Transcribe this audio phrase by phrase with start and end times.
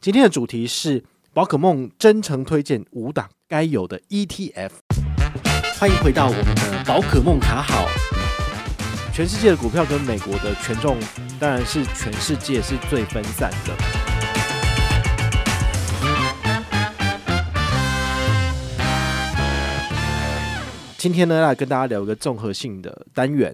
[0.00, 1.02] 今天的主题是
[1.32, 4.70] 宝可梦真诚推荐五档该有的 ETF。
[5.76, 7.88] 欢迎回到我们的宝可梦卡好。
[9.12, 10.96] 全世界的股票跟美国的权重，
[11.40, 13.74] 当然是全世界是最分散的。
[20.96, 23.52] 今天呢，来跟大家聊一个综合性的单元。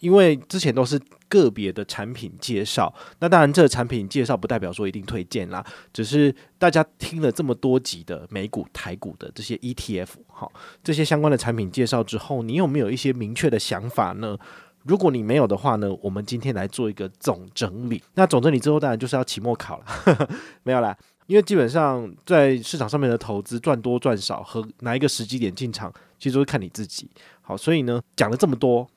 [0.00, 10.50] 因为之前都是个别的产品介绍，那当然这个产品介绍不代表说一定推荐啦，只是大家听了这么多集的美股、台股的这些 ETF，好，
[10.82, 14.36] 这些相关的产品介绍之后，你有没有一些明确的想法呢？
[14.84, 18.02] 如果你没有的话呢，我们今天来做一个总整理。
[18.14, 20.28] 那总整理之后，当然就是要期末考了，
[20.64, 20.96] 没有啦，
[21.26, 27.08] 因为基本上在市场上面的投资赚多赚少和哪一个时机点进场，其实都是看你自己。
[27.42, 28.88] 好，所以呢，讲了这么多。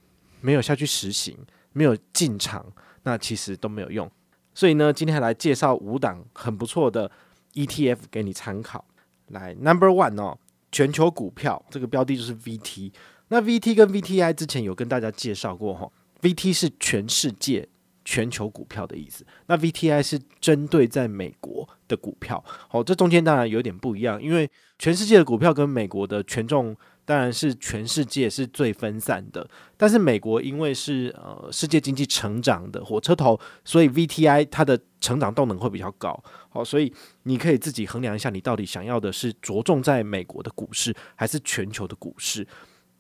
[0.44, 1.38] 没有下去实行，
[1.72, 2.66] 没有进场，
[3.04, 4.12] 那其实都没有用。
[4.54, 7.10] 所以呢，今天来介绍五档很不错的
[7.54, 8.84] ETF 给你参考。
[9.28, 10.38] 来，Number One 哦，
[10.70, 12.92] 全球股票这个标的就是 VT。
[13.30, 15.90] 那 VT 跟 VTI 之前有跟大家介绍过哈
[16.22, 17.66] ，VT 是全世界
[18.04, 22.44] 全球股票的意思，那 VTI 是针对在美国的股票。
[22.68, 26.76] 好，这中间当然有点不一样，因为全世界的股票跟美国的权重。
[27.06, 36.24] 当然是全世界是最分散的，但是美国因为是呃世界经济成长的火车头，所以 VTI 它的成长动能会比较高。
[36.50, 36.94] 好，所以
[37.24, 42.48] 你可以自己衡量一下，你到底想要的是着重在美国的股市，还是全球的股市？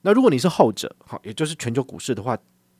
[0.01, 2.37] 那如果你是后者，好，也就是全球股市的话，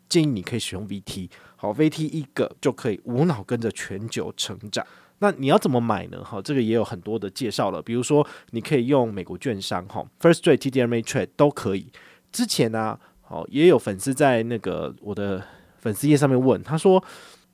[0.10, 1.30] 建议你可以使用 VT。
[1.56, 4.86] 好，VT 一个就可以无脑跟着全球成长。
[5.24, 6.22] 那你要怎么买呢？
[6.22, 7.82] 哈，这个也有很多的介绍了。
[7.82, 11.88] 比如说，你可以用美国券商，哈，First Trade、TD Ameritrade 都可以。
[12.30, 15.42] 之前呢，好，也有粉丝在那个我的
[15.78, 17.02] 粉丝页上面问，他说：“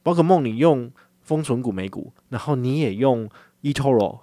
[0.02, 3.30] 宝可梦，你用丰存股美股，然后你也用
[3.62, 4.22] eToro，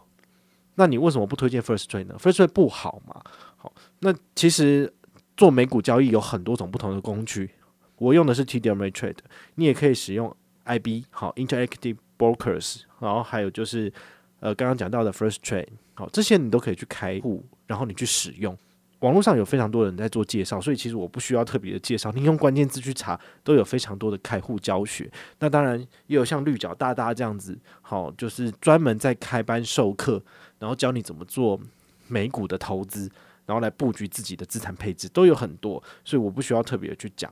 [0.74, 3.22] 那你为什么不推荐 First Trade 呢？First Trade 不好嘛？”
[3.56, 4.92] 好，那其实
[5.36, 7.52] 做美股交易有很多种不同的工具，
[7.98, 9.18] 我用的是 TD Ameritrade，
[9.54, 11.98] 你也可以使用 IB，好，Interactive。
[12.18, 13.92] Brokers，然后还有就是，
[14.40, 18.56] 呃，刚刚讲到的 First Trade，好，这些你都可以去开户，然后你去使用。
[19.00, 25.10] 网络上有非常多人在做介绍，所以其实我不需要特别的介绍，你用关键字去查，都有非常多的开户教学。
[25.38, 30.20] 那当然也有像绿角大大这样子，好，就是专门在开班授课，
[30.58, 31.60] 然后教你怎么做
[32.08, 33.10] 美股的投资，
[33.44, 37.30] 然后来布局自己的资产配置，都有很多，所以我不需要特别的去讲。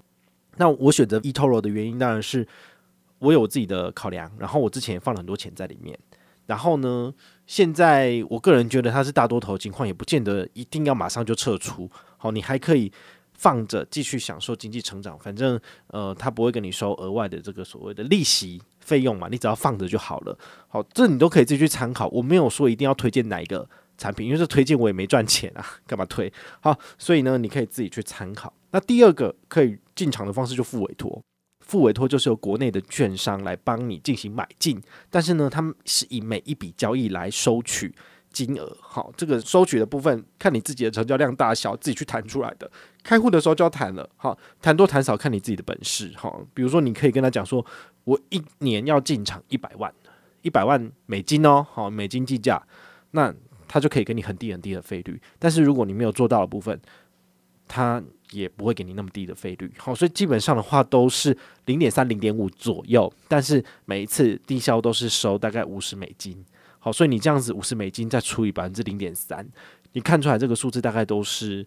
[0.57, 2.47] 那我选择 eToro 的原因当然是。
[3.25, 5.99] 我有我自己的考量，然后我之前也放了很多钱在里面，
[6.47, 7.13] 然后呢，
[7.47, 11.91] 现在我个人觉得它是大多头情况，也不见得一定要马上就撤出。
[12.19, 12.93] 好，你还可以
[13.33, 20.39] 放着继续享受经济成长，反正呃，它不会跟你收额外的这个所谓的利息费用嘛，你只要放着就好了。
[20.69, 22.09] 好，这你都可以自己去参考。
[22.09, 26.33] 我没有说一定要推荐哪一个产品，因为这推荐我也没赚钱啊，干嘛推？
[26.61, 28.53] 好，所以呢，你可以自己去参考。
[28.71, 31.23] 那第二个可以进场的方式就付委托。
[31.67, 34.81] 复委托就是由国内的券商来帮你进行买进，
[35.11, 37.95] 但是呢，他们是以每一笔交易来收取
[38.31, 38.77] 金额。
[38.81, 42.71] 好，这个收取的部分看你自己的成交量大小，自己去谈出来的。
[43.03, 46.13] 开户的时候就要谈了，好，谈多谈少看你自己的本事。
[46.17, 47.65] 好，比如说你可以跟他讲说，
[48.05, 49.93] 我一年要进场一百万，
[50.43, 52.63] 一百万美金哦，好，美金计价，
[53.13, 53.35] 那
[53.67, 55.21] 他就可以给你很低很低的费率。
[55.39, 56.79] 但是如果你没有做到的部分，
[57.67, 58.03] 他
[58.35, 61.37] 也不会给你那么低的费率，好，所以基本上的话都是
[61.67, 66.45] 零点三、零点五左右，但是每一次低消都是收大概五十美金，
[66.79, 69.47] 好，所以你这样子五十美金再除以百分之零点三，
[69.93, 71.67] 你看出来这个数字大概都是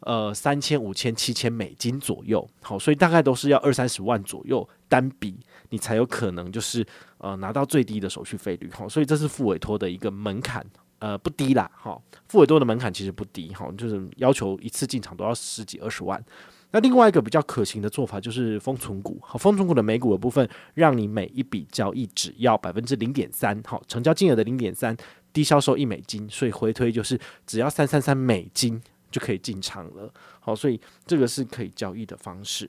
[0.00, 5.38] 呃三千、五千、七千美金左右，好，所以大概都是要二三十万左右单笔，
[5.70, 6.84] 你才有可能就是
[7.18, 10.64] 呃拿到最低的手续费率，好，所以这是付委托的一个门槛。
[11.00, 16.22] 呃，不低啦，哈，复委托的门槛其实不低，哈，就是要求一次进场都要十几二十万。
[16.70, 24.96] 那另外一个比较可行的做法就是封存股，好，封存股的美股的部分，让你每一笔交易只要百分之零点三，好，成交金额的零点三，
[25.32, 28.80] 低销售一美金，所以回推就是只要三三三美金
[29.10, 32.68] 就可以进场了，好，所以这个是可以交易的方式。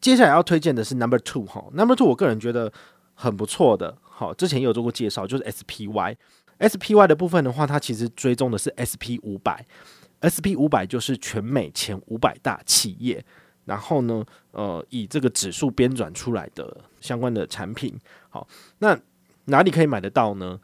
[0.00, 2.70] 接下来要推荐的是 Number Two，哈，Number Two 我个人觉得
[3.14, 6.16] 很不错的，好，之前也有做过介绍，就是 SPY。
[6.58, 9.64] SPY 的部分的话，它其实追踪的是 SP 五百
[10.20, 13.24] ，SP 五百就是全美前五百大企业，
[13.64, 17.98] 然后呢，呃，以这个指数编转出来的相关的产品。
[18.30, 18.46] 好，
[18.78, 18.98] 那
[19.46, 20.58] 哪里可以买得到呢？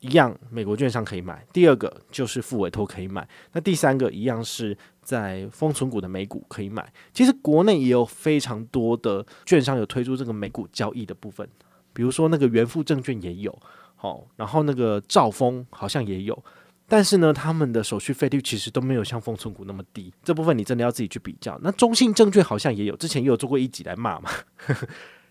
[0.00, 1.44] 一样，美国券商可以买。
[1.52, 3.28] 第二个就是复委托可以买。
[3.52, 6.92] 那第三个一样是在丰存股的美股可以买。
[7.12, 11.48] 其实国内也有非常多的券商有推出这个美股交易的部分，
[11.92, 13.58] 比如说那个元富证券也有。
[14.00, 16.44] 好，然后那个兆丰好像也有，
[16.86, 21.58] 但是呢，他们的手续费率其实都没有像丰存股那么低，这部分你真的要自己去比较。
[21.62, 24.30] 那中信证券好像也有，之前也有做过一集来骂嘛。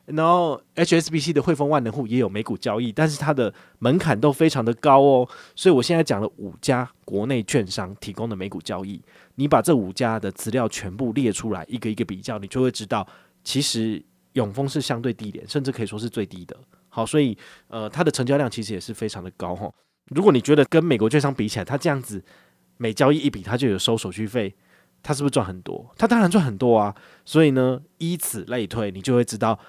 [0.06, 5.28] 然后 HSBC 的汇丰万能户也有美股交易，但是它的门槛都非常的高哦。
[5.54, 9.02] 所以我现在讲了五家国内券商提供的美股交易，
[9.36, 13.06] 你把这五家的资料全部列出来，一个一个比较，你就会知道，
[13.44, 14.02] 其实
[14.34, 16.58] 永丰是相对低点，甚至可以说是最低的。
[16.98, 19.72] 好，所以呃，它的成交量其实也是非常的高哈。
[20.08, 22.24] 如果你觉得跟美国券商比起来，它这样子
[22.78, 24.56] 每交易一笔，它就有收手续费，
[25.04, 25.94] 它是不是赚很多？
[25.96, 26.96] 它当然赚很多啊。
[27.24, 29.60] 所以呢，以此类推，你就会知道。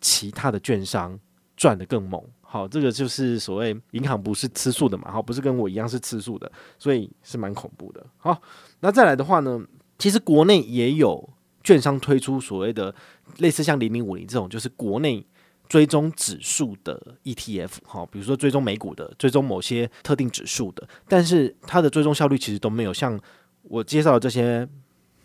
[0.00, 1.18] 其他的券商
[1.56, 6.48] 赚得更猛，好，这个就是所谓银行不是吃素的嘛，好，不是跟我一样是吃素的，
[6.78, 8.06] 所以是蛮恐怖的。
[8.16, 8.40] 好，
[8.78, 9.60] 那再来的话呢，
[9.98, 11.28] 其实国内也有
[11.64, 12.94] 券商推出所谓的
[13.38, 15.26] 类似像零零五零这种，就是国内
[15.68, 23.20] 追踪指数的 ETF，哈，比如说追踪美股的，追踪某些特定指数的，但是它的追踪效率其实都没有像
[23.62, 24.66] 我介绍的这些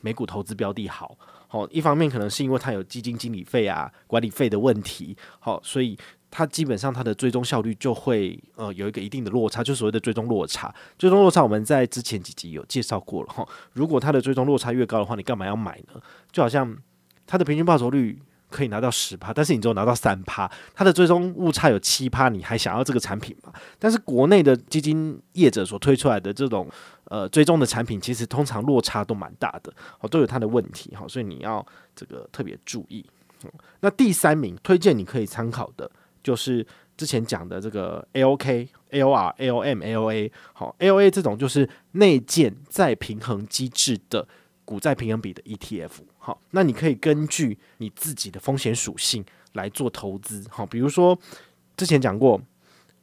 [0.02, 1.18] 美股投资标的好。
[1.48, 5.96] 好，一方面可能是因为它有基金经理费啊、管理费的问题，好，所以
[6.32, 10.74] 它基本上它的追踪效率就会呃有一个一定的落差，就所谓的追踪落差。
[10.98, 13.48] 追踪落差我们在之前几集有介绍过了哈。
[13.74, 16.02] 如果它的追踪落差越高的话，你干嘛要买呢？
[16.32, 16.76] 就好像
[17.28, 18.20] 它的平均报酬率
[18.54, 23.52] 可以拿到十趴，但是你只有拿到三趴，它的追踪误差有七趴，你还想要这个产品吗？
[23.80, 26.70] 但是国内的基金业者所推出来的这种。
[27.10, 31.64] 呃，追踪的产品其实通常落差都蛮大的，哦，都有它的问题，哈，所以你要
[31.94, 33.06] 这个特别注意。
[33.82, 35.92] 那第三名推荐你可以参考的，
[36.24, 36.66] 就是
[36.98, 44.26] 之前讲的这个 AOK、AOR、AOM、AOA，好，AOA 这种就是内建再平衡机制的
[44.66, 49.24] 股债平衡比的 ETF，好，那你可以根据你自己的风险属性
[49.54, 51.18] 来做投资，好，比如说
[51.78, 52.42] 之前讲过。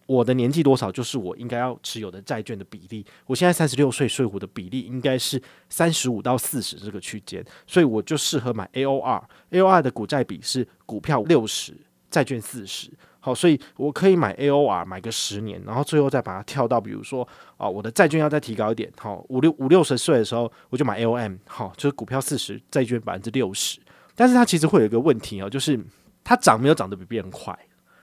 [0.06, 3.06] 我的年纪多少，就是我应该要持有的债券的比例。
[3.26, 9.22] 我现在三十六岁，税后的比例应该是三十五到四十这个区间，所以我就适合买 AOR。
[9.52, 11.76] AOR 的股债比是股票六十，
[12.10, 12.90] 债券四十。
[13.20, 17.26] 好，所以我可以买 AOR 买个十年，然后最后再把它跳到，比如说
[17.56, 23.78] 啊，我的债券要再提高一点，好，五六五六十岁的时候我就买 AOM，好，就是股票四十，债券百分之六十。
[24.14, 25.78] 但是它其实会有一个问题啊，就是
[26.24, 27.56] 它涨没有涨得比别人快。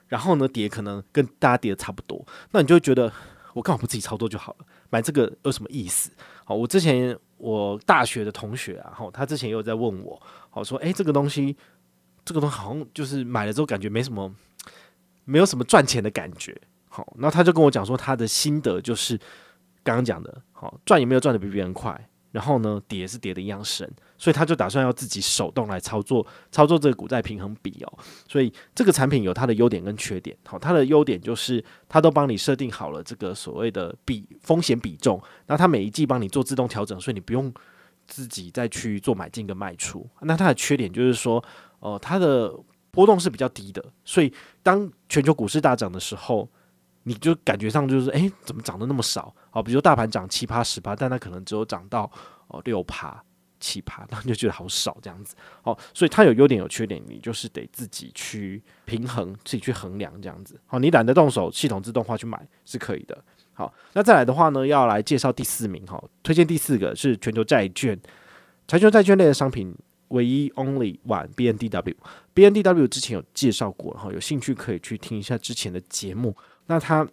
[0.08, 3.12] 然后呢，跌可能跟大家跌的差不多，那你就会觉得
[3.54, 4.66] 我干嘛不自己操作就好了？
[4.90, 6.10] 买这个有什么意思？
[6.46, 11.58] 好，我之前我大学的同学啊，哈，他之前也有在问我，好说，诶，这个东西，
[12.24, 14.34] 这个东西好像就是买了之后感觉没什么，
[15.28, 16.60] 没有什么赚钱的感觉。
[16.88, 19.16] 好，那他就跟我讲说，他的心得就是
[19.84, 22.10] 刚刚讲的，好，赚也没有赚的比别人快。
[22.32, 28.00] 然后呢，跌是跌的一样深，所以他就打算要自己手动来操作操作这个股债平衡比哦。
[28.28, 30.38] 所以这个产品有它的优点跟缺点。
[30.46, 37.52] 好，它的优点就是它都帮你设定好了这个所谓的比风险比重，那它每一季帮你做自动调整，所以你不用
[38.06, 40.08] 自己再去做买进跟卖出。
[40.22, 41.44] 那它的缺点就是说，
[41.80, 42.54] 哦、呃，它的
[42.98, 44.34] 波动是比较低的，所以
[44.64, 46.50] 当全球股市大涨的时候。
[47.04, 49.34] 你就感觉上就是，诶、怎么涨得那么少？
[49.50, 52.12] 好，比如说大盘涨七趴十趴，但它可能只有涨到
[52.50, 53.24] 哦六趴
[53.62, 55.34] 七趴，那就觉得好少这样子。
[55.62, 60.60] 好，所以它有优点有缺点，你就是得自己去平衡，自己去衡量这样子。
[60.66, 63.18] 好，你懒得动手，系统自动化去买是可以的。
[63.54, 67.98] 好，那再来的话呢，要来介绍第四名哈，推荐第四个是全球债券，
[68.68, 69.74] 全球债券类的商品
[70.10, 76.36] 唯一 only one BNDW，BNDW 之前有介绍过，哈，有兴趣可以去听一下之前的节目。
[76.66, 77.08] 那它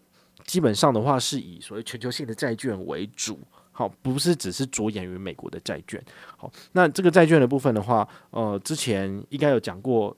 [0.44, 3.38] 基本上的话是以所谓全球性的债券为主，
[3.72, 6.02] 好，不是只是着眼于美国的债券。
[6.36, 10.16] 好，那这个债券的部分的话，呃，之前应该有讲过。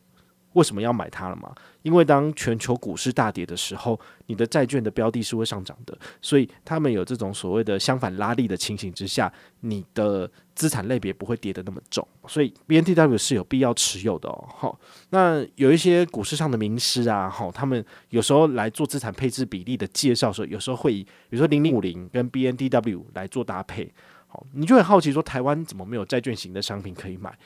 [0.56, 1.54] 为什么要买它了嘛？
[1.82, 14.48] 因为当全球股市大跌的时候，你的债券的标的是会上涨的，所以他们有这种所谓的相反拉力的情形之下，你的资产类别不会跌得那么重，所以 BNTW 是有必要持有的哦。
[14.48, 23.92] 好，那有一些股市上的名师啊，好，他们有时候来做资产配置比例的介绍的时候，有时候会以比如说零零五零跟 BNTW 来做搭配，
[24.26, 27.38] 好，你就很好奇说台湾怎么没有债券型的商品可以买？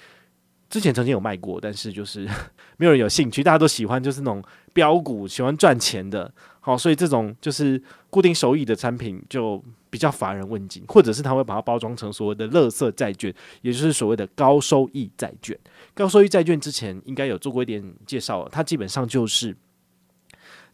[0.71, 2.27] 之前曾经有卖过，但是就是
[2.79, 4.41] 没有人有兴趣，大家都喜欢就是那种
[4.73, 9.61] 标股，喜欢赚钱的，好，所以这种就是固定收益的产品就
[9.91, 15.59] 比较乏人问津，或者是他会把它包装成所谓的垃圾债券，也就是所谓的高收益债券。
[15.93, 19.57] 高收益债券之前应该有做过一点介绍，它基本上就是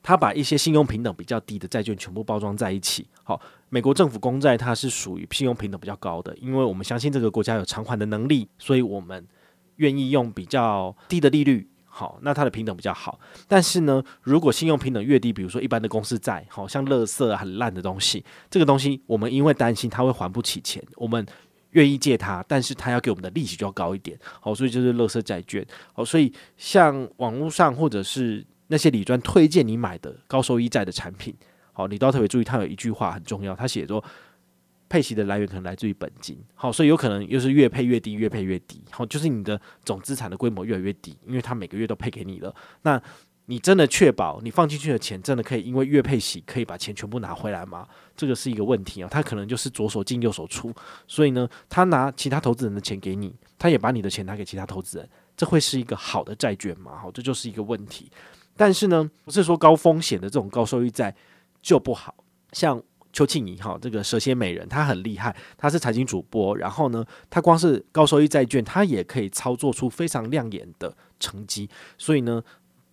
[0.03, 3.07] 它把一些信用平等比较低的债券全部包装在一起。
[3.25, 9.27] 好，美国政府公债它是属于信用平等比较高的，因为我们相信这个国家有偿还的能力，所以我们。
[9.77, 13.19] 愿意用比较低的利率，好，那它的平等比较好。
[13.49, 21.25] 但是呢，如果信用平等越低，比如说一般的公司债，好像垃圾很烂的东西，这个东西我们因为担心它会还不起钱，我们
[21.71, 24.19] 愿意借它，但是它要给我们的利息就要高一点。
[24.41, 25.67] 好，所以就是垃圾债券。
[25.93, 31.35] 好，所以像网络上或者是那些理专推荐你买的高收益债的产品，
[31.73, 34.03] 好，你都要特别注意，它有一句话很重要，它写说。
[34.89, 42.55] 配息的来源可能来自于本金，好，所以有可能又是越配越低，越配越低，好，就是你的总资产的规模越来越低，因为它每个月都配给你了。
[42.83, 43.01] 那
[43.47, 47.87] 你真的确保你放进去的钱真的可以因为月配息可以把钱全部拿回来吗？
[48.17, 50.73] 这个是一个问题啊，他可能就是左手进右手出，
[51.07, 56.97] 所以呢，他拿其他投资人的钱给你，他也把你的钱拿给其他投资人，这会是一个好的债券吗？
[57.03, 58.11] 好，这就是一个问题。
[58.57, 61.15] 但是呢，不是说高风险的这种高收益债
[61.61, 62.15] 就不好，
[62.53, 62.81] 像。
[63.17, 71.67] 邱庆怡哈，这个蛇蝎美人，她很厉害，她是财经主播，然后呢，她光是高收益债券，她也可以操作出非常亮眼的成绩。
[71.97, 72.43] 所以呢，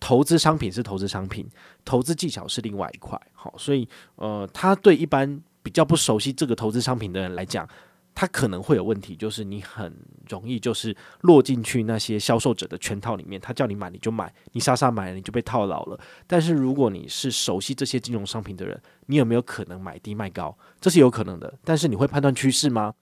[0.00, 1.46] 投资商品是投资商品，
[1.84, 3.20] 投资技巧是另外一块。
[3.34, 7.68] 好，所以呃，他对一般比较不熟悉这个投资商品的人来讲。
[8.14, 9.92] 它可能会有问题，就是你很
[10.28, 15.98] 容易就是落进去那些销售者的圈套里面，他叫你买你就买，你傻傻买了你就被套牢了。
[16.26, 20.56] 但是如果你是熟悉这些金融商品的人，你有没有可能买低卖高？
[20.80, 21.52] 这是有可能的。
[21.64, 22.94] 但是你会判断趋势吗？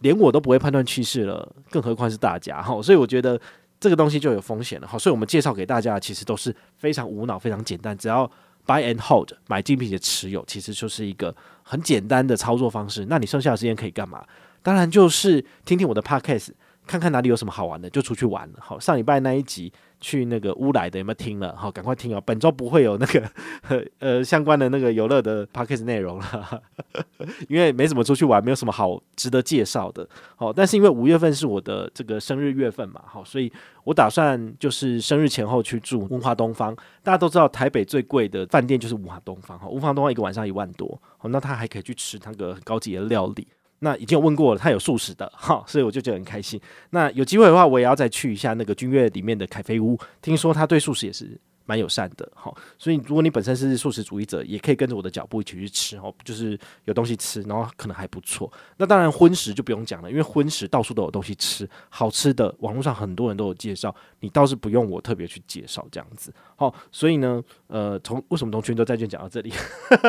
[0.00, 2.82] 连我都不会判断趋势了，更何况是大家哈。
[2.82, 3.40] 所以我觉得
[3.78, 4.98] 这个东西就有风险了哈。
[4.98, 8.28] 所以我们介绍给大家其实都是非常无脑、非常简单，只要
[8.66, 13.06] buy and hold 买进并且持有，其实就是一个很简单的操作方式。
[13.08, 14.24] 那你剩下的时间可以干嘛？
[14.62, 16.50] 当然就是听听我的 podcast，
[16.86, 18.54] 看看哪里有什么好玩的就出去玩了。
[18.60, 21.54] 好，上礼拜那一集去那个乌来的有没有听了？
[21.56, 22.22] 好，赶快听哦。
[22.24, 23.30] 本周不会有那个
[23.98, 26.62] 呃相关的那个游乐的 podcast 内容了，
[27.48, 30.08] 因为没怎么出去玩，没有什么好值得介绍的。
[30.36, 33.52] 好，但是因为五月份是我的这个生日月份嘛，好，所以
[33.84, 36.74] 我打算就是生日前后去住文华东方。
[37.02, 43.46] 大家都知道台北最贵的饭店就是文华东方，好，文华东方一个晚上一万多，好，那他还可以去吃那个高级的料理。
[43.80, 46.60] 那已经有问过了，他有素食的 哈，所以我就觉得很开心。
[46.90, 52.52] 那有机会的话，我也要再去一下那个君悦里面的凯菲屋，听说他对素食也是蛮友善的哈。
[52.78, 58.50] 所以如果你本身是素食主义者，也可以跟着我的脚步一起去吃哦，就是有东西吃，然后可能还不错。
[58.78, 66.32] 那当然荤食就不用讲了，因为荤食到处都有东西吃，好吃的网络上很多人都有介绍，你倒是不用我特别去介绍这样子。
[66.56, 69.52] 好，所以呢，呃，从为什么从全球债券讲到这里？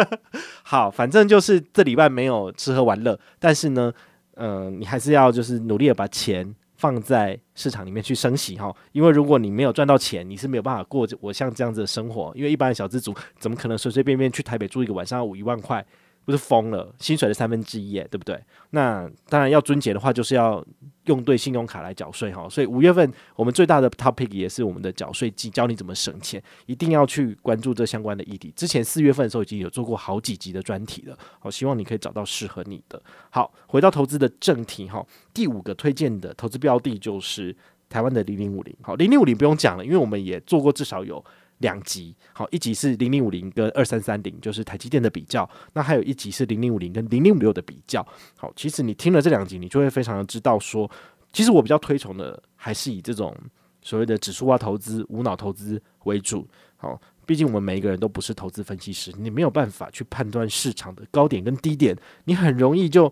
[0.64, 3.92] 好，反正就是这礼拜没有吃喝玩乐，但是呢，
[4.36, 15.86] 嗯、呃，你还是要就是努力的把钱放在市场里面去升息哈，因为如果你没有赚到钱，你是没有办法过我像这样子的生活，因为一般的小资族怎么可能随随便便去台北住一个晚上要五一万块？
[16.30, 18.40] 不是疯了，薪水的三分之一耶，对不对？
[18.70, 20.64] 那当然要遵节的话，就是要
[21.06, 22.48] 用对信用卡来缴税哈。
[22.48, 28.54] 所以五月份我们最大的 topic 也是我们的缴税季，教你怎么省钱，一定要去关注这相关的议题。
[28.56, 33.02] 之前四月份的时候已经有做过好几集的专题了，好，希望你可以找到适合你的。
[33.32, 37.56] 好，回到投资的正题哈，第五个推荐的投资标的就是
[37.90, 38.76] 台湾的零零五零。
[38.84, 41.26] 好，零零五零不用讲了，因为我们也做过至少有。
[41.60, 45.50] 两集，好，一集是零零五零跟二三三零，就是台积电的比较。
[45.74, 48.06] 那还有一集是零零五零跟零零五六的比较。
[48.38, 50.90] 好，其实你听了这两集，你就会非常的知道说，
[51.32, 53.36] 其实我比较推崇的还是以这种
[53.82, 56.48] 所谓的指数化投资、无脑投资为主。
[56.78, 63.12] 好，毕竟我们每一个人都不是投资分析师，你没有办法去判断市场的高点跟低点，你很容易就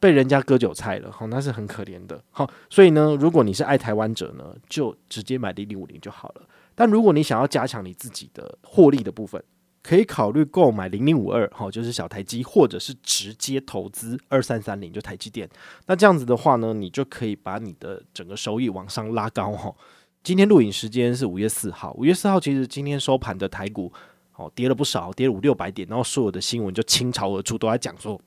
[0.00, 1.12] 被人家割韭菜了。
[1.12, 2.20] 好，那是很可怜的。
[2.30, 6.42] 好，所以呢，如果你是爱台湾者呢，就直接买零零五零就好了。
[6.76, 9.42] 但如果你想要加强你自己的获利的部分，
[9.82, 15.48] 可以考虑购买零零五二，哈，就是小台积，或者是直接投资二三三零，就台积电。
[15.86, 19.74] 那这样子的话呢，你就可以把你的整个收益往上拉高，哈。
[20.22, 23.92] 今天录影时间是五月四号，五月四号其实今天收盘的台股，
[24.34, 28.20] 哦，跌了不少，跌了五六百点，然后所有的新闻就倾巢而出，都在讲说。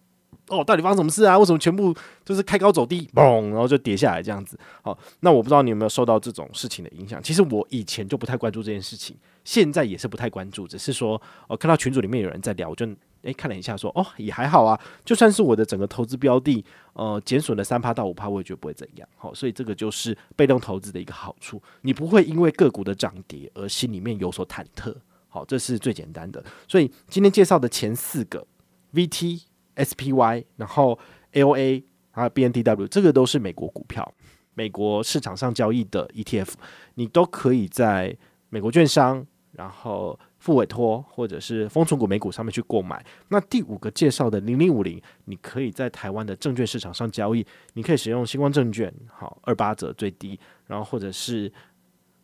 [0.47, 1.37] 哦，到底发生什么事啊？
[1.37, 1.95] 为什么全部
[2.25, 4.57] 就是开高走低，嘣，然后就跌下来这样子？
[4.81, 7.21] 好，那我不知道你有没有受到这种事情的影响。
[7.21, 12.87] 其实我以前就不太关注这件事情，现在也是不太关注，只是说，我看到群组里面有人在聊，我就
[13.21, 19.07] 诶看了一下，说哦也还好啊，就算是我的整个投资标的，呃，减损了三趴到五趴，我也觉得不会怎样。
[19.17, 24.95] 好，所以这个就是被动投资的一个好处，你不会因为个股的涨跌而心里面有所忐忑。
[25.27, 26.43] 好，这是最简单的。
[26.67, 28.47] 所以今天介绍的前四个
[28.95, 29.43] VT。
[29.83, 30.97] SPY，然后
[31.33, 34.13] AOA，还有 BNDW，这个都是美国股票，
[34.53, 36.53] 美国市场上交易的 ETF，
[36.95, 38.15] 你都可以在
[38.49, 43.05] 美国券商，然后付委托或者是封存股美股上面去购买。
[43.29, 51.51] 那第五个介绍的零零五零，你可以在台湾的证券市场上交易，你可以使用新光证券，好，二八折最低，然后或者是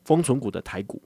[0.04, 1.02] 封存股的台股，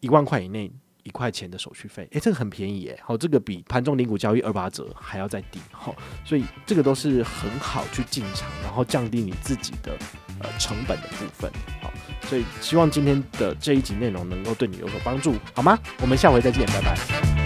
[0.00, 0.72] 一万块以内
[1.04, 9.96] 一块钱的手续费，诶、这个很便宜耶，好，这个比盘中零股交易二八折还要再低，好，所以这个都是很好去进场，然后降低你自己的
[10.40, 11.50] 呃成本的部分，
[11.82, 11.92] 好，
[12.22, 15.78] 所以希望今天的这一集内容能够对你有所帮助，好吗？
[16.00, 17.39] 我们下回再见，拜拜。